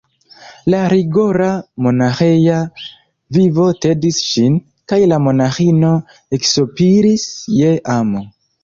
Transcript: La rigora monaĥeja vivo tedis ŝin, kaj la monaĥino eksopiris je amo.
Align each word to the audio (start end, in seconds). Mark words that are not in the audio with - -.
La 0.73 0.77
rigora 0.93 1.49
monaĥeja 1.87 2.57
vivo 3.39 3.69
tedis 3.87 4.23
ŝin, 4.31 4.59
kaj 4.93 5.03
la 5.15 5.23
monaĥino 5.29 5.95
eksopiris 6.41 7.33
je 7.63 7.75
amo. 8.01 8.31